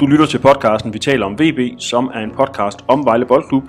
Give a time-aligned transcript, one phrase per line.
[0.00, 3.62] Du lytter til podcasten Vi taler om VB, som er en podcast om Vejle Boldklub.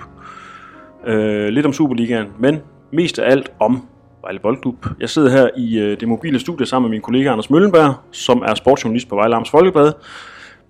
[1.06, 2.58] Øh, lidt om Superligaen, men
[2.92, 3.88] mest af alt om
[4.22, 4.86] Vejle Boldklub.
[5.00, 8.42] Jeg sidder her i øh, det mobile studie sammen med min kollega Anders Møllenberg, som
[8.46, 9.92] er sportsjournalist på Vejle Amts Folkeblad.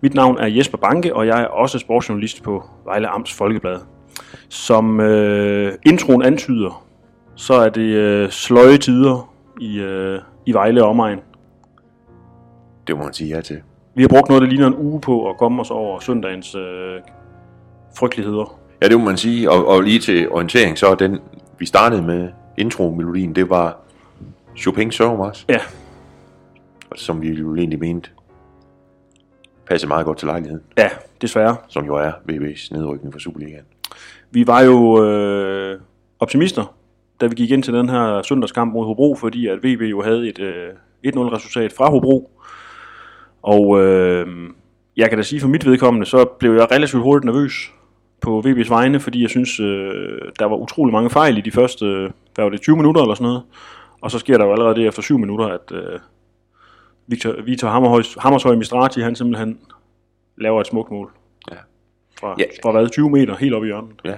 [0.00, 3.78] Mit navn er Jesper Banke, og jeg er også sportsjournalist på Vejle Amts Folkeblad.
[4.48, 6.86] Som øh, introen antyder,
[7.36, 11.20] så er det øh, sløje tider i, øh, i Vejle omegn.
[12.86, 13.60] Det må man sige ja til.
[13.94, 17.00] Vi har brugt noget, der ligner en uge på at komme os over søndagens øh,
[17.98, 18.58] frygteligheder.
[18.82, 19.50] Ja, det må man sige.
[19.50, 21.18] Og, og lige til orientering, så den,
[21.58, 23.76] vi startede med intro-melodien, det var
[24.56, 25.58] Chopin Sørgemars, Ja,
[26.96, 28.10] som vi jo egentlig mente
[29.70, 30.88] passede meget godt til lejligheden, ja,
[31.20, 31.56] desværre.
[31.68, 33.64] som jo er VB's nedrykning for Superligaen.
[34.30, 35.80] Vi var jo øh,
[36.20, 36.74] optimister,
[37.20, 40.28] da vi gik ind til den her søndagskamp mod Hobro, fordi at VB jo havde
[40.28, 40.68] et øh,
[41.06, 42.30] 1-0-resultat fra Hobro.
[43.42, 44.26] Og øh,
[44.96, 47.72] jeg kan da sige for mit vedkommende, så blev jeg relativt hurtigt nervøs
[48.20, 51.86] på VB's vegne, fordi jeg synes, øh, der var utrolig mange fejl i de første,
[51.86, 53.42] øh, hvad var det, 20 minutter eller sådan noget.
[54.00, 55.98] Og så sker der jo allerede det efter 7 minutter, at øh,
[57.06, 59.58] Victor, Victor Hammerhøj, Hammershøj Mistrati, han simpelthen
[60.36, 61.10] laver et smukt mål.
[61.50, 61.56] Ja.
[62.20, 62.44] Fra, Ja.
[62.62, 63.90] fra hvad, 20 meter, helt op i hjørnet.
[64.04, 64.14] Ja.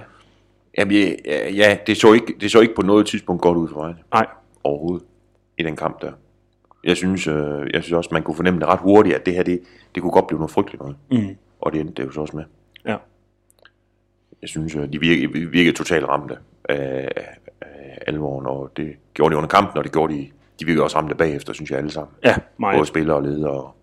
[0.77, 3.67] Jamen, ja, ja, ja det, så ikke, det så ikke på noget tidspunkt godt ud
[3.69, 4.25] for mig Nej,
[4.63, 5.05] overhovedet
[5.57, 6.11] i den kamp der.
[6.83, 9.43] Jeg synes, øh, jeg synes også, man kunne fornemme det ret hurtigt, at det her,
[9.43, 9.61] det,
[9.95, 10.95] det kunne godt blive noget frygteligt noget.
[11.11, 11.35] Mm.
[11.61, 12.43] Og det endte det jo så også med.
[12.85, 12.97] Ja.
[14.41, 16.37] Jeg synes, øh, de virkede, virkede totalt ramte
[16.69, 17.09] af,
[17.61, 20.97] af alvoren, og det gjorde de under kampen, og det gjorde de, de virkede også
[20.97, 22.15] ramte bagefter, synes jeg alle sammen.
[22.23, 22.77] Ja, meget.
[22.77, 23.75] Både spillere og ledere og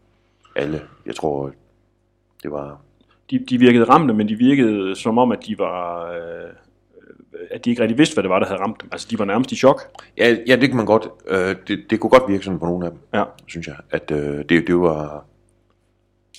[0.56, 0.80] alle.
[1.06, 1.52] Jeg tror,
[2.42, 2.80] det var...
[3.30, 6.12] De, de virkede ramte, men de virkede som om, at de var...
[6.12, 6.50] Øh,
[7.50, 8.88] at de ikke rigtig vidste, hvad det var, der havde ramt dem.
[8.92, 9.82] Altså, de var nærmest i chok.
[10.18, 11.08] Ja, ja det kan man godt...
[11.26, 13.76] Øh, det, det kunne godt virke sådan på nogle af dem, Ja, synes jeg.
[13.90, 15.24] At øh, det, det var...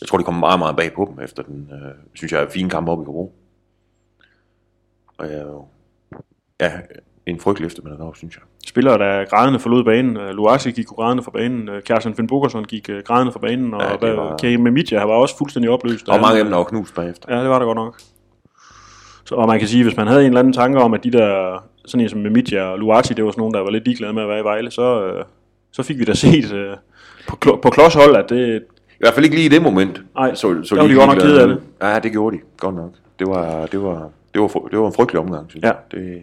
[0.02, 2.70] Jeg tror, det kom meget, meget bag på dem efter den, øh, synes jeg, fine
[2.70, 3.34] kamp op i Hobro.
[5.18, 5.46] Og jeg.
[6.62, 6.72] Ja,
[7.26, 8.44] en frygtelig eftermiddag også, synes jeg.
[8.68, 10.18] spillere, der grædende forlod banen.
[10.18, 11.70] Øh, Luasi gik grædende fra banen.
[11.70, 13.74] Øh, Kjærsen Finn Bogerson gik øh, grædende fra banen.
[13.74, 14.38] Og Ja, var...
[14.38, 16.10] Karim var også fuldstændig opløst.
[16.10, 17.36] Og mange af dem, der var knust bagefter.
[17.36, 18.02] Ja, det var der godt nok.
[19.32, 21.12] Så, og man kan sige, hvis man havde en eller anden tanke om, at de
[21.12, 24.14] der, sådan en som Memidja og Luati, det var sådan nogen, der var lidt ligeglade
[24.14, 25.24] med at være i Vejle, så, øh,
[25.72, 26.70] så fik vi da set øh,
[27.28, 30.02] på, på klodshold, at det, I hvert fald ikke lige i det moment.
[30.16, 32.42] Nej, så, så der var de godt nok kede af med Ja, det gjorde de.
[32.58, 32.92] Godt nok.
[33.20, 35.68] Det var, det var, det var, det var en frygtelig omgang, synes Ja.
[35.68, 35.78] jeg.
[35.92, 36.22] Det,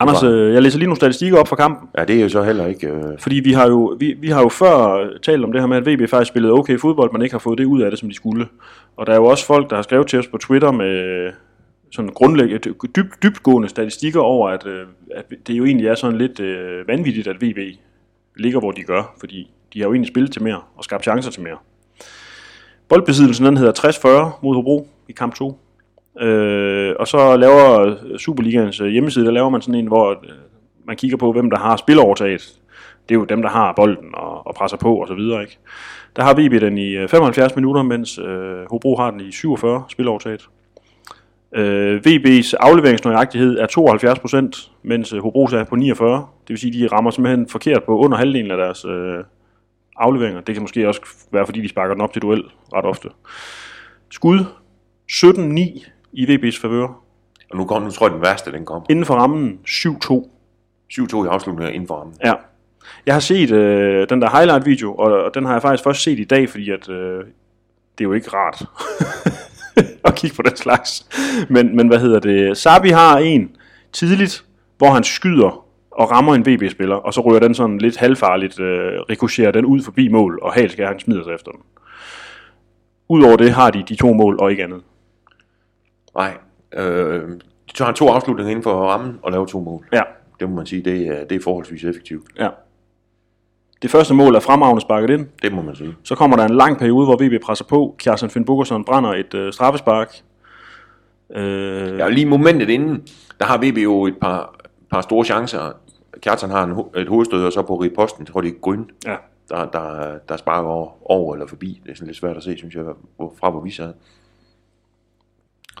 [0.00, 1.88] Anders, øh, jeg læser lige nogle statistikker op fra kampen.
[1.98, 2.86] ja, det er jo så heller ikke...
[2.88, 5.76] Øh, Fordi vi har, jo, vi, vi har jo før talt om det her med,
[5.76, 8.08] at VB faktisk spillede okay fodbold, men ikke har fået det ud af det, som
[8.08, 8.46] de skulle.
[8.96, 11.30] Og der er jo også folk, der har skrevet til os på Twitter med
[11.90, 16.40] sådan grundlæggende, dybt, dybtgående statistikker over, at, øh, at det jo egentlig er sådan lidt
[16.40, 17.58] øh, vanvittigt, at VB
[18.36, 21.30] ligger, hvor de gør, fordi de har jo egentlig spillet til mere og skabt chancer
[21.30, 21.56] til mere.
[22.88, 23.72] Boldbesiddelsen den hedder
[24.32, 25.58] 60-40 mod Hobro i kamp 2.
[26.20, 30.30] Øh, og så laver Superligaens øh, hjemmeside, der laver man sådan en, hvor øh,
[30.84, 32.60] man kigger på, hvem der har spilovertaget.
[33.08, 35.58] Det er jo dem, der har bolden og, og presser på og så videre, ikke?
[36.16, 40.48] Der har VB den i 75 minutter, mens øh, Hobro har den i 47 spilovertaget.
[41.52, 46.16] Øh, VB's afleveringsnøjagtighed er 72 procent, mens øh, Hobros er på 49.
[46.18, 49.24] Det vil sige, de rammer simpelthen forkert på under halvdelen af deres øh,
[49.96, 50.40] afleveringer.
[50.40, 51.00] Det kan måske også
[51.32, 52.44] være, fordi de sparker den op til duel
[52.74, 53.08] ret ofte.
[54.10, 54.44] Skud
[55.12, 56.86] 17-9 i VB's favør.
[57.50, 58.82] og nu, kom, nu tror jeg, den værste, den kom.
[58.90, 60.28] Inden for rammen 7-2.
[60.92, 62.16] 7-2 i afslutningen inden for rammen.
[62.24, 62.34] Ja.
[63.06, 66.18] Jeg har set øh, den der highlight-video, og, og den har jeg faktisk først set
[66.18, 67.24] i dag, fordi at, øh,
[67.98, 68.62] det er jo ikke rart
[70.04, 71.06] at kigge på den slags.
[71.50, 72.56] Men, men hvad hedder det?
[72.56, 73.50] Sabi har en
[73.92, 74.44] tidligt,
[74.78, 79.00] hvor han skyder og rammer en VB-spiller, og så ryger den sådan lidt halvfarligt, øh,
[79.10, 81.60] rikocherer den ud forbi mål, og Halskær han smider sig efter den.
[83.08, 84.80] Udover det har de de to mål og ikke andet.
[86.16, 86.36] Nej.
[86.74, 87.22] Øh,
[87.68, 89.86] de tager to afslutninger inden for rammen og laver to mål.
[89.92, 90.02] Ja,
[90.40, 92.24] Det må man sige, det er, det er forholdsvis effektivt.
[92.38, 92.48] ja.
[93.82, 95.26] Det første mål er fremragende sparket ind.
[95.42, 95.96] Det må man sige.
[96.02, 97.94] Så kommer der en lang periode, hvor VB presser på.
[97.98, 100.14] Kjærsen Finn Bogerson brænder et øh, straffespark.
[101.34, 103.02] Øh, Ja, lige momentet inden,
[103.40, 104.54] der har VB jo et par,
[104.90, 105.72] par store chancer.
[106.20, 109.16] Kjartan har en, ho- et hovedstød, og så på riposten, tror det er Grøn, ja.
[109.48, 111.80] der, der, der sparker over, over eller forbi.
[111.84, 112.84] Det er sådan lidt svært at se, synes jeg,
[113.16, 113.92] hvor, fra hvor vi sad.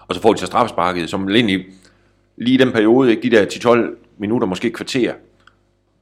[0.08, 1.66] Og så får de så straffesparket, som egentlig
[2.36, 3.44] lige i den periode, ikke, de der
[3.94, 5.12] 10-12 minutter, måske et kvarter,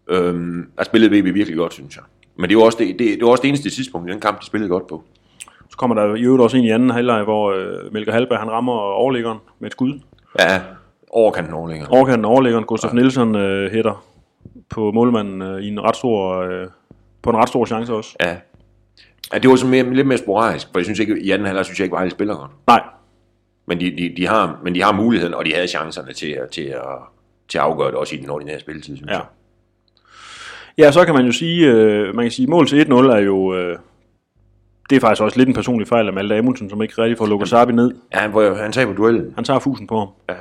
[0.08, 2.04] øhm, der spillede VB virkelig godt, synes jeg.
[2.38, 4.40] Men det var også det, det, det var også det eneste tidspunkt i den kamp,
[4.40, 5.02] de spillede godt på.
[5.70, 8.50] Så kommer der i øvrigt også en i anden halvleg, hvor øh, Melker Halberg han
[8.50, 10.00] rammer overlæggeren med et skud.
[10.38, 10.60] Ja,
[11.10, 11.88] overkanten overlængere.
[11.90, 12.94] Overkanten overlæggeren, Gustaf ja.
[12.94, 14.04] Nielsen øh, hætter
[14.70, 16.66] på målmanden øh, i en ret stor, øh,
[17.22, 18.16] på en ret stor chance også.
[18.22, 18.36] Ja.
[19.32, 21.64] Ja, det var så mere, lidt mere sporadisk, for jeg synes ikke, i anden halvleg
[21.64, 22.50] synes jeg ikke, Vejle spiller godt.
[22.66, 22.82] Nej,
[23.66, 26.50] Men de, de, de, har, men de har muligheden, og de havde chancerne til, at-
[26.50, 26.80] til, at,
[27.48, 29.16] til at afgøre det også i den ordinære spilletid, synes Ja.
[29.16, 29.24] jeg.
[30.78, 33.54] Ja, så kan man jo sige, øh, man kan sige, mål til 1-0 er jo,
[33.54, 33.78] øh,
[34.90, 37.26] det er faktisk også lidt en personlig fejl af Malte Amundsen, som ikke rigtig får
[37.26, 37.94] lukket Sabi ned.
[38.14, 39.32] Ja, han, hvor han taber duellen.
[39.34, 40.08] Han tager fusen på ham.
[40.28, 40.34] Ja.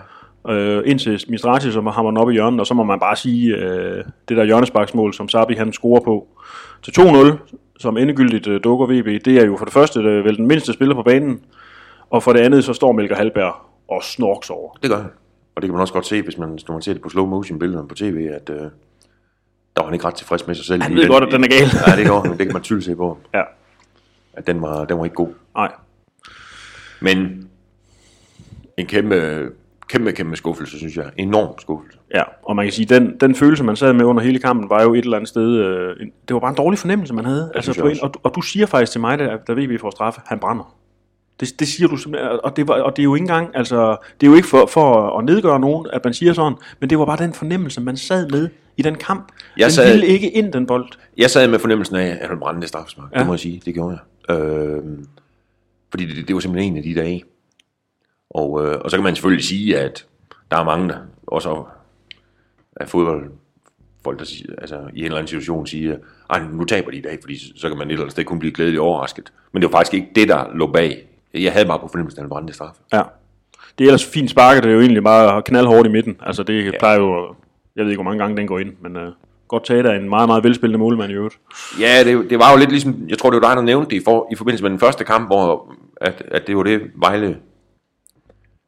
[0.53, 3.55] Øh, indtil Mistrati, som hammer den op i hjørnet, og så må man bare sige,
[3.55, 6.27] øh, det der hjørnesparksmål, som Sabi han scorer på
[6.83, 7.37] til 2-0,
[7.79, 10.73] som endegyldigt øh, dukker VB, det er jo for det første øh, vel den mindste
[10.73, 11.39] spiller på banen,
[12.09, 13.55] og for det andet så står Melker Halberg
[13.87, 14.77] og snorks over.
[14.81, 15.09] Det gør han.
[15.55, 17.25] Og det kan man også godt se, hvis man, når man ser det på slow
[17.25, 18.67] motion billederne på tv, at øh,
[19.75, 20.81] der var han ikke ret tilfreds med sig selv.
[20.81, 21.67] Han ved godt, at den er gal.
[21.87, 22.31] Ja, det går han.
[22.31, 23.17] Det kan man tydeligt se på.
[23.33, 23.41] Ja,
[24.33, 25.29] At den var, den var ikke god.
[25.55, 25.71] nej.
[27.01, 27.47] Men
[28.77, 29.49] en kæmpe,
[29.89, 31.05] kæmpe, kæmpe skuffelse, synes jeg.
[31.17, 31.97] Enorm skuffelse.
[32.13, 34.83] Ja, og man kan sige, den, den følelse, man sad med under hele kampen, var
[34.83, 35.95] jo et eller andet sted, øh,
[36.27, 37.51] det var bare en dårlig fornemmelse, man havde.
[37.55, 39.89] Altså, på en, og, du- og du siger faktisk til mig, da, da VB får
[39.89, 40.75] straffe, han brænder.
[41.39, 43.97] Det, det siger du simpelthen, og det, var, og det er jo ikke engang, altså,
[44.21, 46.99] det er jo ikke for, for at nedgøre nogen, at man siger sådan, men det
[46.99, 49.31] var bare den fornemmelse, man sad med i den kamp.
[49.57, 50.87] Jeg den sad- ville ikke ind, den bold.
[51.17, 53.11] Jeg sad med fornemmelsen af, at han brændte det straffespark.
[53.13, 53.19] Ja.
[53.19, 53.61] Det må jeg sige.
[53.65, 53.99] Det gjorde
[54.29, 54.35] jeg.
[54.39, 54.83] Øh,
[55.89, 57.23] fordi det, det var simpelthen en af de dage.
[58.29, 60.05] Og, øh, og så kan man selvfølgelig sige, at
[60.51, 60.97] der er mange, der
[61.27, 61.63] også
[62.75, 63.31] af fodbold,
[64.03, 65.95] folk, der siger, altså, i en eller anden situation siger,
[66.29, 68.23] at nu taber de i dag, fordi så- så kan man et eller andet sted
[68.23, 69.33] kun blive glædeligt overrasket.
[69.51, 71.07] Men det var faktisk ikke det, der lå bag.
[71.35, 72.81] Jeg havde bare på fornemmelsen, at han brændte straffe.
[72.93, 73.01] Ja.
[73.77, 76.17] Det er ellers fint sparket, det er jo egentlig bare knaldhårdt i midten.
[76.21, 76.71] Altså, det ja.
[76.79, 77.35] plejer jo,
[77.75, 79.11] jeg ved ikke, hvor mange gange den går ind, men øh,
[79.47, 81.39] godt taget af en meget, meget velspillende målmand i øvrigt.
[81.79, 84.01] Ja, det, det var jo lidt ligesom, jeg tror det var dig, der nævnte det
[84.01, 87.37] i, for, i forbindelse med den første kamp, hvor at, at det var det, Vejle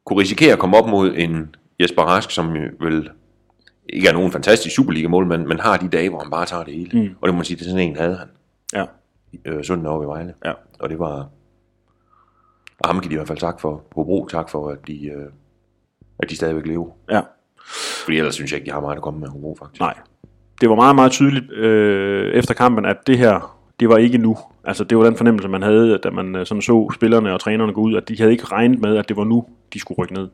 [0.06, 3.10] kunne risikere at komme op mod en Jesper Rask, som vel
[3.88, 7.00] ikke er nogen fantastisk Superliga-målmand, men har de dage, hvor han bare tager det hele.
[7.02, 7.14] Mm.
[7.20, 8.28] Og det må man sige, det er sådan en havde han
[8.74, 8.84] Ja,
[9.44, 10.34] øh, søndag over i Vejle.
[10.44, 10.52] ja.
[10.80, 11.28] Og det var,
[12.80, 15.26] og ham kan de i hvert fald tak for, Hobro tak for, at de, øh,
[16.18, 16.90] at de stadigvæk lever.
[17.10, 17.20] ja.
[18.04, 19.80] Fordi ellers synes jeg ikke, de har meget at komme med Hobro, faktisk.
[19.80, 19.94] Nej.
[20.60, 24.36] Det var meget, meget tydeligt øh, efter kampen, at det her, det var ikke nu.
[24.64, 27.72] Altså, det var den fornemmelse, man havde, da man øh, sådan så spillerne og trænerne
[27.72, 30.14] gå ud, at de havde ikke regnet med, at det var nu, de skulle rykke
[30.14, 30.28] ned.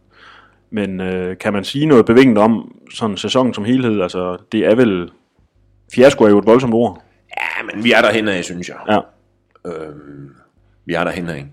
[0.70, 4.00] Men øh, kan man sige noget bevægende om sådan sæsonen som helhed?
[4.00, 5.10] Altså, det er vel...
[5.94, 7.02] Fiasko er jo et voldsomt ord.
[7.36, 8.76] Ja, men vi er derhen af, synes jeg.
[8.88, 8.98] Ja,
[9.66, 10.34] Øhm,
[10.84, 11.46] vi er derhen af.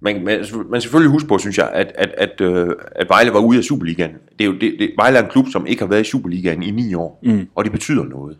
[0.00, 3.40] Man, man, man selvfølgelig huske på, synes jeg, at, at, at, øh, at Vejle var
[3.40, 4.12] ude af Superligaen.
[4.38, 6.62] Det er jo, det, det, Vejle er en klub, som ikke har været i Superligaen
[6.62, 7.20] i ni år.
[7.22, 7.48] Mm.
[7.54, 8.38] Og det betyder noget,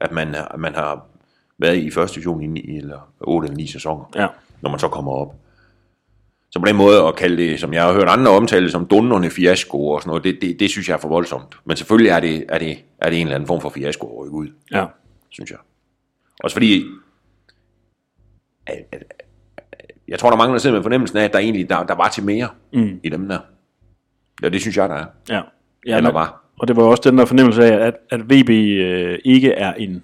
[0.00, 1.06] at man, har- man har
[1.58, 4.26] været i første division i, ni, eller 8 eller 9 sæsoner, ja,
[4.62, 5.34] når man så kommer op.
[6.50, 9.30] Så på den måde at kalde det, som jeg har hørt andre omtale som dundrende
[9.30, 11.56] fiasko og sådan noget, det, det, det synes jeg er for voldsomt.
[11.64, 14.18] Men selvfølgelig er det, er det, er det en eller anden form for fiasko at
[14.24, 14.86] rykke ud ja.
[15.30, 15.58] synes jeg.
[16.44, 16.84] Også fordi,
[18.66, 19.24] at, at, at,
[20.10, 22.24] jeg tror, der er sidder med fornemmelsen af, at der egentlig der, der var til
[22.24, 23.00] mere mm.
[23.02, 23.38] i dem der.
[24.42, 25.04] Ja, det synes jeg, der er.
[25.28, 25.40] Ja,
[25.86, 26.36] ja Eller men- var.
[26.58, 30.02] Og det var også den der fornemmelse af, at, at VB øh, ikke er en,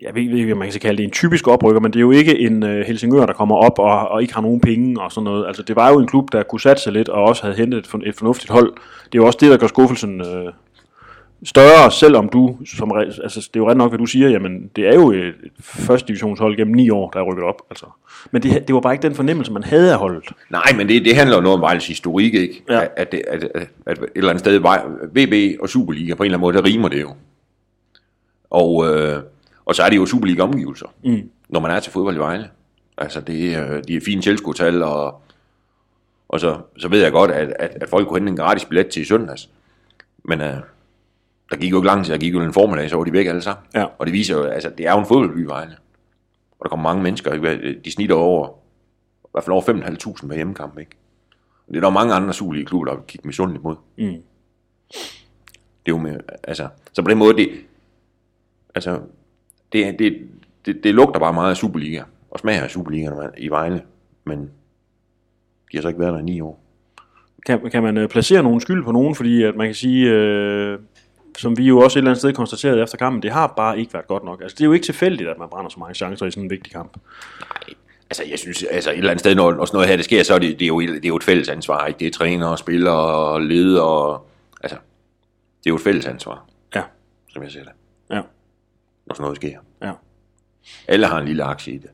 [0.00, 2.10] jeg ved ikke, om man kan kalde det en typisk oprykker, men det er jo
[2.10, 5.24] ikke en øh, Helsingør, der kommer op og, og ikke har nogen penge og sådan
[5.24, 5.46] noget.
[5.46, 7.86] Altså det var jo en klub, der kunne satse lidt og også havde hentet et,
[7.86, 8.72] for- et fornuftigt hold.
[9.04, 10.52] Det er jo også det, der gør skuffelsen øh,
[11.44, 14.88] større, selvom du, som, altså det er jo ret nok, hvad du siger, jamen det
[14.88, 17.62] er jo et, et første divisionshold gennem ni år, der er rykket op.
[17.70, 17.86] Altså.
[18.30, 20.24] Men det, det var bare ikke den fornemmelse, man havde af holdet.
[20.50, 22.64] Nej, men det, det handler jo noget om Vejles historik, ikke?
[22.70, 22.80] Ja.
[22.80, 24.58] At, at, at, at, at, et eller andet sted,
[25.12, 27.14] VB og Superliga, på en eller anden måde, der rimer det jo.
[28.50, 29.22] Og, øh,
[29.66, 31.30] og så er det jo Superliga-omgivelser, mm.
[31.48, 32.48] når man er til fodbold i Vejle.
[32.98, 35.20] Altså, det, er- de er fine tilskudstal, og,
[36.28, 38.86] og så, så ved jeg godt, at, at, at folk kunne hente en gratis billet
[38.88, 39.48] til i søndags.
[40.24, 40.54] Men øh,
[41.50, 43.26] der gik jo ikke lang tid, der gik jo en formiddag, så var de væk
[43.26, 43.64] alle sammen.
[43.74, 43.84] Ja.
[43.98, 45.76] Og det viser jo, altså, det er jo en fodboldby Vejle.
[46.58, 47.80] Og der kommer mange mennesker, ikke?
[47.84, 48.48] de snitter over,
[49.24, 50.96] i hvert fald over 5.500 per hjemmekamp, ikke?
[51.66, 53.76] Og det er der mange andre sulige klubber, der vil kigge misundeligt mod.
[53.98, 54.04] Mm.
[55.86, 57.50] Det er jo med, altså, så på den måde, det,
[58.74, 59.00] altså,
[59.72, 60.28] det, det,
[60.66, 63.82] det, det lugter bare meget af Superliga, og smager af Superliga i Vejle,
[64.24, 64.50] men
[65.72, 66.60] de har så ikke været der i ni år.
[67.46, 70.78] Kan, kan man øh, placere nogen skyld på nogen, fordi at man kan sige, øh,
[71.38, 73.94] som vi jo også et eller andet sted konstaterede efter kampen, det har bare ikke
[73.94, 74.42] været godt nok.
[74.42, 76.50] Altså det er jo ikke tilfældigt, at man brænder så mange chancer i sådan en
[76.50, 76.98] vigtig kamp.
[78.10, 80.34] Altså, jeg synes, altså et eller andet sted, når, sådan noget her det sker, så
[80.34, 81.98] er det, det, er jo, det er jo et fælles ansvar, ikke?
[81.98, 84.26] Det er trænere, spillere og ledere, og,
[84.62, 84.76] altså,
[85.58, 86.82] det er jo et fælles ansvar, Ja,
[87.28, 87.72] som jeg ser det,
[88.10, 88.20] ja,
[89.06, 89.58] når sådan noget sker.
[89.82, 89.92] ja.
[90.88, 91.90] Alle har en lille aktie i det.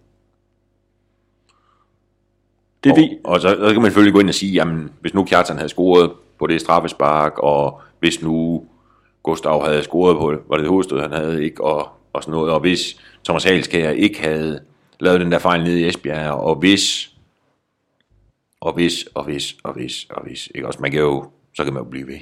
[2.84, 5.14] Det og, vi, og så, så kan man selvfølgelig gå ind og sige, jamen, hvis
[5.14, 8.64] nu Kjartan havde scoret på det straffespark, og hvis nu
[9.24, 12.60] Gustav havde scoret på, var det hovedstød, han havde ikke, og, og sådan noget, og
[12.60, 14.60] hvis Thomas Halskær ikke havde
[15.00, 17.10] lavede den der fejl nede i Esbjerg, og hvis,
[18.60, 21.72] og hvis, og hvis, og hvis, og hvis, ikke også, man kan jo, så kan
[21.72, 22.18] man jo blive ved.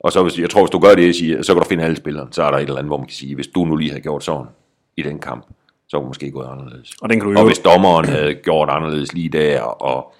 [0.00, 1.84] Og så hvis, jeg tror, hvis du gør det, jeg siger, så kan du finde
[1.84, 3.76] alle spillerne, så er der et eller andet, hvor man kan sige, hvis du nu
[3.76, 4.46] lige havde gjort sådan
[4.96, 5.46] i den kamp,
[5.88, 6.92] så kunne det måske gået anderledes.
[7.02, 10.14] Og den kan du Og jo hvis dommeren havde gjort anderledes lige der, og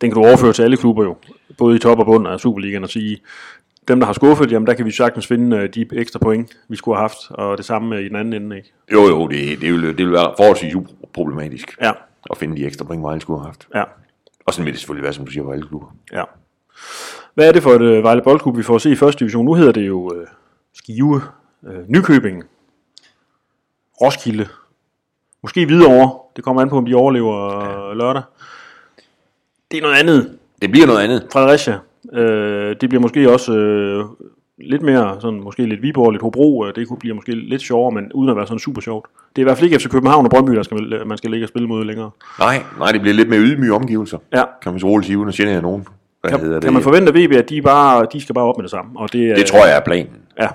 [0.00, 1.16] den kan du overføre til alle klubber jo,
[1.58, 3.18] både i top og bund af Superligaen og sige,
[3.88, 6.76] dem der har skuffet, jamen der kan vi sagtens finde øh, de ekstra point, vi
[6.76, 8.72] skulle have haft, og det samme i den anden ende, ikke?
[8.92, 11.92] jo jo, det, det, ville, det ville være forholdsvis uproblematisk Ja,
[12.30, 13.68] at finde de ekstra point, Vejle skulle have haft.
[13.74, 13.82] ja,
[14.46, 15.94] Og sådan vil det selvfølgelig være, som du siger, alle klubber.
[16.12, 16.22] ja.
[17.34, 19.44] Hvad er det for et øh, Vejle Boldklub, vi får at se i første division?
[19.44, 20.26] Nu hedder det jo øh,
[20.74, 21.22] Skive,
[21.66, 22.44] øh, Nykøbing,
[24.02, 24.48] Roskilde,
[25.42, 26.18] måske Hvidovre.
[26.36, 27.94] Det kommer an på, om de overlever ja.
[27.94, 28.22] lørdag.
[29.70, 30.38] Det er noget andet.
[30.62, 31.26] Det bliver noget andet.
[31.32, 31.78] Fredericia.
[32.12, 34.04] Øh, det bliver måske også øh,
[34.58, 36.66] lidt mere, sådan, måske lidt Viborg, lidt Hobro.
[36.66, 39.06] Øh, det kunne blive måske lidt sjovere, men uden at være sådan super sjovt.
[39.36, 41.44] Det er i hvert fald ikke FC København og Brøndby, der skal, man skal ligge
[41.44, 42.10] og spille mod længere.
[42.38, 44.18] Nej, nej, det bliver lidt mere ydmyge omgivelser.
[44.34, 44.42] Ja.
[44.62, 45.86] Kan man så roligt sige, uden at genere nogen.
[46.20, 46.64] Hvad Kan, hedder det?
[46.64, 49.00] kan man forvente af VB, at de, bare, de skal bare op med det samme?
[49.00, 50.12] Og det, Det tror jeg er planen.
[50.40, 50.48] Ja,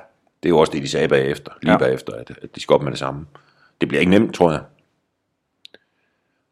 [0.43, 1.51] Det er jo også det, de sagde bagefter.
[1.62, 1.77] Lige Ja.
[1.77, 3.25] bagefter, at, at de skal op med det samme.
[3.81, 4.60] Det bliver ikke nemt, tror jeg.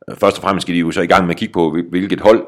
[0.09, 1.89] Øh, Først og fremmest skal de jo så i gang med at kigge på, hvil-
[1.89, 2.45] hvilket hold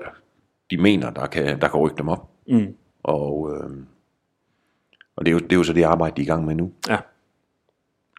[0.71, 2.29] de mener, der kan, der kan rykke dem op.
[2.47, 2.75] Mm.
[3.03, 3.69] Og, øh,
[5.15, 6.55] og det, er jo, det er jo så det arbejde, de er i gang med
[6.55, 6.71] nu.
[6.89, 6.97] ja,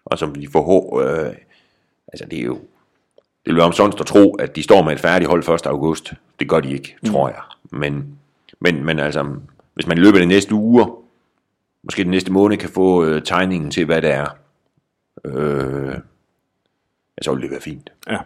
[0.05, 1.35] Og som de får øh,
[2.12, 2.55] altså det er jo,
[3.17, 5.67] det vil være omsonst at tro, at de står med et færdigt hold 1.
[5.67, 6.14] august.
[6.41, 7.43] Det gør de ikke, tror jeg.
[7.71, 8.19] Men,
[8.61, 9.37] men, men altså,
[9.75, 11.02] hvis man i løbet af de næste uger,
[11.83, 14.26] måske den næste måned, kan få øh, tegningen til, hvad det er,
[15.25, 15.99] øh,
[17.23, 17.93] så vil det være fint.
[18.09, 18.19] ja,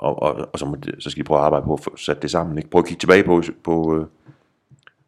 [0.00, 1.96] Og, og, og så, må det, så skal de prøve at arbejde på at få
[1.96, 2.58] sat det sammen.
[2.58, 2.70] Ikke?
[2.70, 4.06] Prøve at kigge tilbage på, på øh,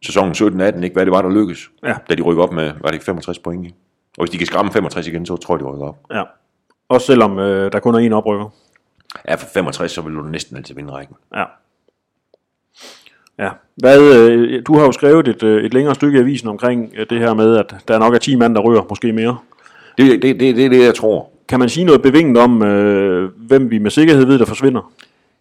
[0.04, 0.94] sæsonen 17-18, ikke?
[0.94, 1.70] hvad det var, der lykkedes.
[1.82, 1.94] Ja.
[2.10, 3.64] Da de rykker op med, var det ikke 65 point?
[3.64, 3.76] Ikke?
[4.18, 5.98] Og hvis de kan skræmme 65 igen, så tror jeg, de rykker op.
[6.10, 6.22] ja.
[6.88, 8.48] Også selvom øh, der kun er én oprykker.
[9.28, 11.16] Ja, for 65, så vil du næsten altid vinde rækken.
[11.36, 11.44] Ja.
[13.38, 13.50] Ja.
[13.76, 17.06] Hvad, øh, du har jo skrevet et, øh, et længere stykke i avisen omkring øh,
[17.10, 19.38] det her med, at der nok er 10 mand, der rører, måske mere.
[19.98, 21.30] Det, det, det, det er det, jeg tror.
[21.52, 24.92] Kan man sige noget bevinget om, øh, hvem vi med sikkerhed ved, der forsvinder?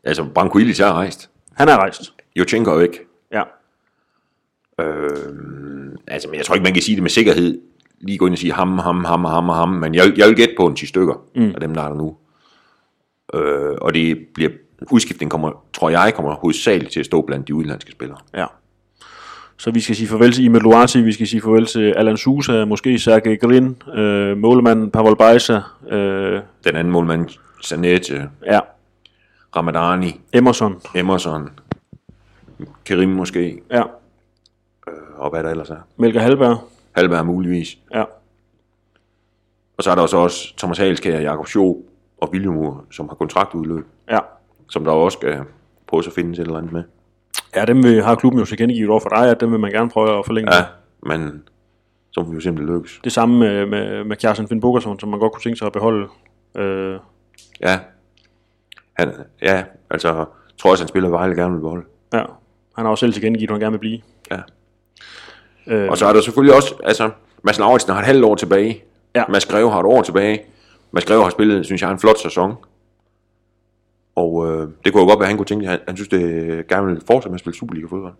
[0.03, 1.29] Altså, Branko Illich er rejst.
[1.53, 2.13] Han er rejst.
[2.35, 2.99] Jochenko er væk.
[3.33, 3.43] Ja.
[4.79, 7.61] Øh, altså, men jeg tror ikke, man kan sige det med sikkerhed.
[8.01, 9.69] Lige gå ind og sige ham, ham, ham, ham og ham.
[9.69, 11.51] Men jeg, jeg vil gætte på en 10 stykker mm.
[11.55, 12.15] af dem, der er der nu.
[13.33, 14.51] Øh, og det bliver,
[14.91, 18.17] udskiftningen kommer, tror jeg, kommer hovedsageligt til at stå blandt de udenlandske spillere.
[18.33, 18.45] Ja.
[19.61, 22.65] Så vi skal sige farvel til Imel Luati, vi skal sige farvel til Alan Sousa,
[22.65, 27.29] måske Sergej Grin, øh, målmanden Pavel Bajsa, øh, Den anden målmand,
[27.61, 28.59] Sanette, ja,
[29.55, 31.49] Ramadani, Emerson, Emerson,
[32.85, 33.83] Kerim måske, ja,
[35.17, 35.79] og hvad der ellers er.
[35.97, 36.57] Melker Halberg,
[36.91, 37.77] Halberg muligvis.
[37.93, 38.03] ja,
[39.77, 41.77] Og så er der også, også Thomas Halskær, Jakob Schob
[42.17, 44.19] og William, som har kontraktudløb, ja.
[44.69, 45.39] som der også skal
[45.87, 46.83] prøve at finde et eller andet med.
[47.55, 49.89] Ja, dem vil, har klubben jo tilkendegivet over for dig, at dem vil man gerne
[49.89, 50.55] prøve at forlænge.
[50.55, 50.63] Ja,
[51.05, 51.43] men
[52.11, 52.99] så må vi jo simpelthen lykkes.
[53.03, 55.71] Det samme med, med, med Kjarsen Finn Bogerson, som man godt kunne tænke sig at
[55.73, 56.07] beholde.
[56.57, 56.95] Øh,
[57.61, 57.79] Ja,
[58.93, 60.25] han, ja, altså, jeg
[60.57, 61.85] tror også, han spiller Vejle gerne vil beholde.
[62.13, 62.23] ja,
[62.75, 63.99] han har også selv tilkendegivet, at han gerne vil blive.
[64.31, 64.37] Ja.
[65.67, 67.09] Øh, Og så er der selvfølgelig også, altså,
[67.43, 68.83] Mads Lauritsen har et halvt år tilbage.
[69.15, 69.23] Ja.
[69.29, 70.41] Mads Greve har et år tilbage.
[70.91, 72.55] Mads Greve har spillet, synes jeg, en flot sæson.
[74.15, 76.09] Og øh, det kunne jo godt være, at han kunne tænke, at han, han synes,
[76.09, 78.13] det gerne vil fortsætte med at spille Superliga-fodbold.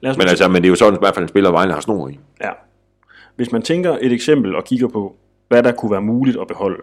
[0.00, 1.72] lad os Men, altså, men det er jo sådan, i hvert fald en spiller, Vejle
[1.72, 2.18] har snor i.
[2.40, 2.50] Ja.
[3.36, 5.16] Hvis man tænker et eksempel og kigger på,
[5.48, 6.82] hvad der kunne være muligt at beholde.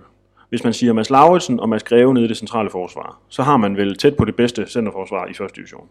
[0.49, 3.57] Hvis man siger Mads Lauritsen og Mads Greve nede i det centrale forsvar, så har
[3.57, 5.89] man vel tæt på det bedste centerforsvar i første division.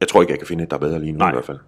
[0.00, 1.30] Jeg tror ikke, jeg kan finde et, der er bedre lige nu Nej.
[1.30, 1.58] i hvert fald.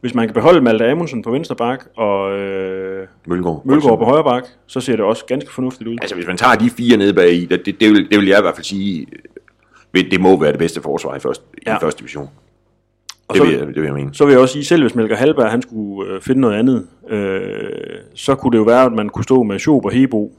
[0.00, 3.62] Hvis man kan beholde Malte Amundsen på venstre bak og øh, Mølgaard.
[3.64, 5.96] Mølgaard på højre bak, så ser det også ganske fornuftigt ud.
[6.02, 8.26] Altså, hvis man tager de fire nede bag i, det, det, det, vil, det vil
[8.28, 9.06] jeg i hvert fald sige,
[9.96, 11.76] øh, det må være det bedste forsvar i første, Ja.
[11.76, 12.28] i første division.
[13.28, 14.14] Og Det så, vil, jeg, det vil jeg mene.
[14.14, 16.86] så vil jeg også sige, selv hvis Melker Halberg han skulle øh, finde noget andet,
[17.08, 17.70] øh,
[18.14, 20.32] så kunne det jo være, at man kunne stå med Schob og Hebo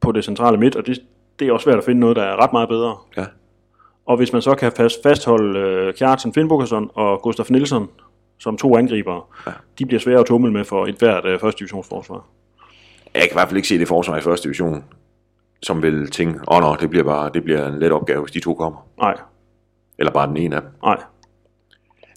[0.00, 0.98] på det centrale midt, og det,
[1.38, 2.96] det er også svært at finde noget, der er ret meget bedre.
[3.16, 3.24] Ja.
[4.06, 7.88] Og hvis man så kan fast, fastholde øh, Kjartan Finnbogason og Gustaf Nielsen
[8.38, 9.52] som to angribere, ja.
[9.78, 12.24] de bliver svære at tumle med for et hvert øh, første divisionsforsvar.
[13.14, 14.84] Jeg kan i hvert fald ikke se det forsvar i første division,
[15.62, 18.32] som vil tænke, åh oh, nå, det bliver bare det bliver en let opgave, hvis
[18.32, 18.86] de to kommer.
[19.00, 19.14] Nej,
[19.98, 20.70] Eller bare den ene af dem.
[20.82, 20.96] nej,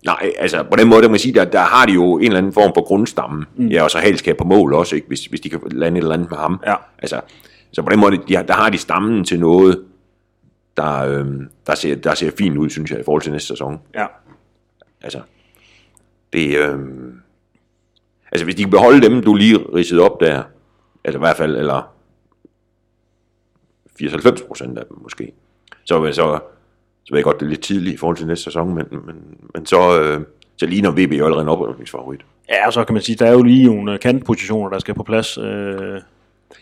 [0.05, 2.23] Nej, altså på den måde, der må man sige, der, der har de jo en
[2.25, 3.45] eller anden form for grundstamme.
[3.55, 3.67] Mm.
[3.67, 5.07] Ja, og så helskab på mål også, ikke?
[5.07, 6.59] Hvis, hvis de kan lande et eller andet med ham.
[6.65, 6.75] Ja.
[6.99, 7.21] Altså,
[7.73, 9.83] så på den måde, de, der har de stammen til noget,
[10.77, 13.79] der, øhm, der, ser, der ser fint ud, synes jeg, i forhold til næste sæson.
[13.95, 14.05] ja,
[15.01, 15.19] Altså,
[16.33, 17.21] det, øhm,
[18.31, 20.43] altså hvis de kan beholde dem, du lige ridsede op der,
[21.03, 21.93] altså i hvert fald, eller
[24.01, 25.31] 80-90 procent af dem måske.
[25.85, 26.39] Så, så,
[27.03, 29.15] så ved jeg godt, det er lidt tidligt i forhold til næste sæson, men, men,
[29.53, 30.21] men så, øh,
[30.57, 32.21] så ligner VB jo allerede en oprykningsfavorit.
[32.49, 34.95] Ja, og så kan man sige, der er jo lige nogle øh, kantpositioner, der skal
[34.95, 35.37] på plads.
[35.37, 36.01] Øh,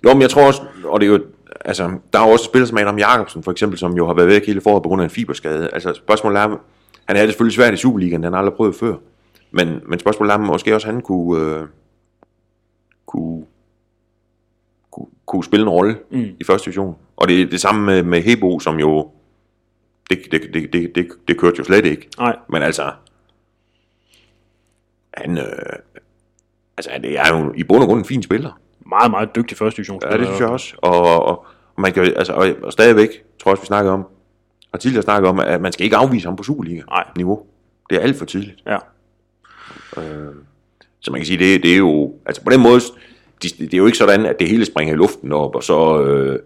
[0.03, 1.19] Jo, men jeg tror også, og det er jo,
[1.65, 4.45] altså, der er også spillere som Adam Jacobsen, for eksempel, som jo har været væk
[4.45, 5.69] hele foråret på grund af en fiberskade.
[5.73, 6.47] Altså, spørgsmålet er,
[7.05, 8.95] han havde det selvfølgelig svært i Superligaen, han har aldrig prøvet før.
[9.57, 11.67] Men, men spørgsmålet er, måske også han kunne, øh,
[13.05, 13.45] kunne,
[14.91, 16.25] kunne, kunne spille en rolle mm.
[16.39, 16.97] i første division.
[17.15, 19.11] Og det er det samme med, med Hebo, som jo,
[20.09, 22.09] det, det, det, det, det, det kørte jo slet ikke.
[22.19, 22.91] nej, Men altså,
[25.13, 25.45] han, øh,
[26.77, 28.59] altså, det er jo i bund og grund en fin spiller.
[28.85, 30.01] meget, meget dygtig første division.
[30.03, 30.75] Ja, det synes jeg også.
[30.81, 31.45] Og, og, og
[31.77, 33.09] man kan altså, og, og stadigvæk,
[33.39, 34.07] tror jeg også, vi snakkede om,
[34.71, 37.45] og tidligere snakket om, at man skal ikke afvise ham på Superliga-niveau.
[37.89, 38.63] Det er alt for tidligt.
[38.65, 38.77] Ja.
[40.99, 42.79] Så man kan sige, det, det er jo, altså på den måde,
[43.41, 46.03] det, det er jo ikke sådan, at det hele springer i luften op, og så,
[46.03, 46.39] øh,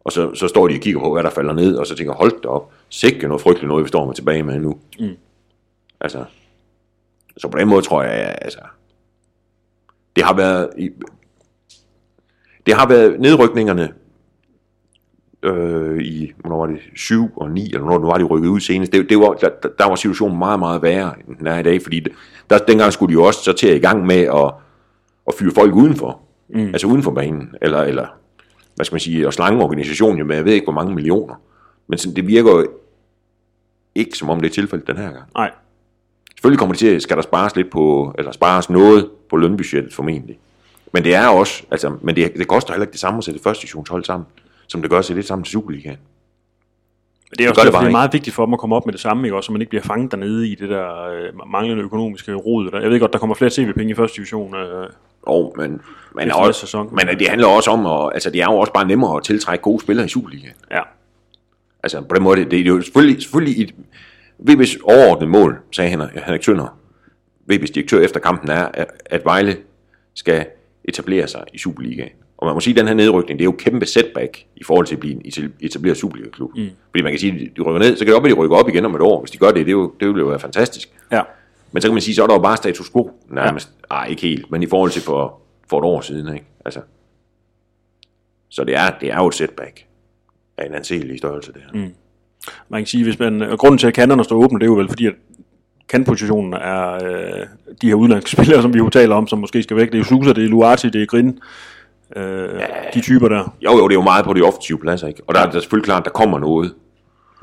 [0.00, 2.14] og så, så står de og kigger på, hvad der falder ned, og så tænker,
[2.14, 4.78] hold da op, sikke noget frygteligt noget, vi står med tilbage med nu.
[5.00, 5.16] Mm.
[6.00, 6.24] Altså,
[7.36, 8.60] så på den måde tror jeg, altså,
[10.16, 10.70] det har været,
[12.66, 13.94] det har været nedrykningerne
[15.42, 18.92] øh, i, hvornår var det, 7 og 9, eller hvornår var de rykket ud senest,
[18.92, 21.62] det, det var, der, der- der var situationen meget, meget værre, end den er i
[21.62, 22.12] dag, fordi det,
[22.50, 24.54] der, dengang skulle de jo også så til at i gang med at,
[25.26, 26.60] at fyre folk udenfor, mm.
[26.66, 28.06] altså uden for banen, eller, eller
[28.74, 31.34] hvad skal man sige, og slange organisationen jo med, jeg ved ikke hvor mange millioner,
[31.86, 32.66] men sådan, det virker jo
[33.94, 35.24] ikke som om det er tilfældet den her gang.
[35.34, 35.50] Nej,
[36.36, 40.38] Selvfølgelig kommer det til, skal der spares lidt på, eller spares noget på lønbudgettet formentlig.
[40.92, 43.40] Men det er også, altså, men det, det koster heller ikke det samme at sætte
[43.42, 44.26] første divisionshold sammen,
[44.72, 45.96] som det gør sætte det sammen til Superligaen.
[47.30, 48.92] Men det er også det det er meget vigtigt for dem at komme op med
[48.92, 49.36] det samme, ikke?
[49.36, 52.70] Også, så man ikke bliver fanget dernede i det der øh, manglende økonomiske rod.
[52.82, 54.54] Jeg ved godt, der kommer flere tv-penge i første division.
[54.54, 54.88] Øh,
[55.22, 55.80] Og, men,
[56.14, 56.88] men, også, sæson.
[56.94, 59.62] men det handler også om, at, altså det er jo også bare nemmere at tiltrække
[59.62, 60.54] gode spillere i Superligaen.
[60.70, 60.80] ja.
[61.82, 63.74] Altså på den måde, det, det er jo selvfølgelig, selvfølgelig et,
[64.50, 66.78] VB's overordnede mål, sagde Henrik, Henrik Tønder,
[67.52, 69.56] VB's direktør efter kampen er, at, at Vejle
[70.14, 70.46] skal
[70.84, 72.12] etablere sig i Superligaen.
[72.42, 74.86] Og man må sige, at den her nedrykning, det er jo kæmpe setback i forhold
[74.86, 76.50] til at blive en etab- etableret Superliga-klub.
[76.56, 76.68] Mm.
[76.90, 78.56] Fordi man kan sige, at de rykker ned, så kan det op, at de rykker
[78.56, 79.20] op igen om et år.
[79.20, 80.88] Hvis de gør det, det, er jo, det vil jo være fantastisk.
[81.12, 81.22] ja.
[81.72, 83.70] Men så kan man sige, så er der jo bare status quo nærmest.
[83.90, 83.94] Ja.
[83.96, 86.46] Ej, ikke helt, men i forhold til for, for et år siden, ikke?
[86.64, 86.80] Altså.
[88.48, 89.84] Så det er, det er jo et setback
[90.58, 91.80] af en anselig størrelse, det her.
[91.80, 91.92] Mm.
[92.68, 94.74] Man kan sige, hvis man, og grunden til, at kanterne står åbne, det er jo
[94.74, 95.14] vel fordi, at
[95.88, 97.46] kantpositionen er øh,
[97.82, 99.86] de her udlandske spillere, som vi jo taler om, som måske skal væk.
[99.86, 101.38] Det er jo Sousa, det er Luati, det er Grin.
[102.16, 102.66] Øh, ja.
[102.94, 103.54] De typer der.
[103.60, 105.22] Jo, jo, det er jo meget på de offensive pladser, ikke?
[105.26, 106.74] Og der, der er selvfølgelig klart, at der kommer noget